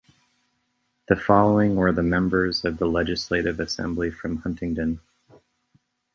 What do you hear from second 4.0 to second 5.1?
from Huntingdon.